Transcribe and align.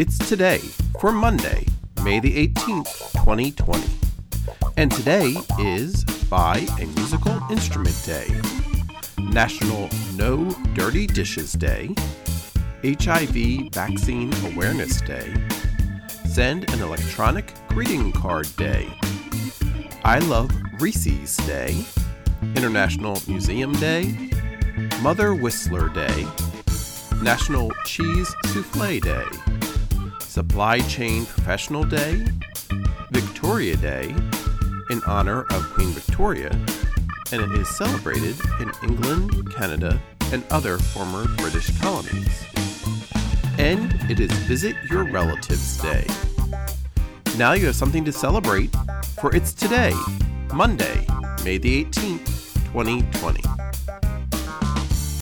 It's 0.00 0.16
today 0.16 0.60
for 0.98 1.12
Monday, 1.12 1.66
May 2.02 2.20
the 2.20 2.48
18th, 2.48 3.12
2020. 3.22 3.86
And 4.78 4.90
today 4.90 5.36
is 5.58 6.04
Buy 6.30 6.66
a 6.80 6.86
Musical 6.86 7.38
Instrument 7.50 8.02
Day, 8.06 8.26
National 9.18 9.90
No 10.14 10.52
Dirty 10.72 11.06
Dishes 11.06 11.52
Day, 11.52 11.94
HIV 12.82 13.74
Vaccine 13.74 14.32
Awareness 14.46 15.02
Day, 15.02 15.34
Send 16.24 16.72
an 16.72 16.80
Electronic 16.80 17.52
Greeting 17.68 18.10
Card 18.12 18.48
Day, 18.56 18.88
I 20.02 20.20
Love 20.20 20.50
Reese's 20.80 21.36
Day, 21.46 21.84
International 22.56 23.20
Museum 23.28 23.74
Day, 23.74 24.30
Mother 25.02 25.34
Whistler 25.34 25.90
Day, 25.90 26.26
National 27.22 27.70
Cheese 27.84 28.34
Souffle 28.46 28.98
Day, 29.02 29.49
Supply 30.30 30.78
Chain 30.82 31.26
Professional 31.26 31.82
Day, 31.82 32.24
Victoria 33.10 33.76
Day, 33.76 34.14
in 34.90 35.02
honor 35.04 35.40
of 35.50 35.68
Queen 35.74 35.88
Victoria, 35.88 36.50
and 37.32 37.42
it 37.42 37.50
is 37.58 37.68
celebrated 37.68 38.36
in 38.60 38.70
England, 38.84 39.52
Canada, 39.52 40.00
and 40.32 40.44
other 40.52 40.78
former 40.78 41.26
British 41.36 41.76
colonies. 41.80 42.44
And 43.58 43.92
it 44.08 44.20
is 44.20 44.30
Visit 44.46 44.76
Your 44.88 45.02
Relatives 45.02 45.78
Day. 45.78 46.06
Now 47.36 47.54
you 47.54 47.66
have 47.66 47.74
something 47.74 48.04
to 48.04 48.12
celebrate, 48.12 48.70
for 49.20 49.34
it's 49.34 49.52
today, 49.52 49.92
Monday, 50.54 51.08
May 51.42 51.58
the 51.58 51.84
18th, 51.86 52.54
2020. 52.72 53.59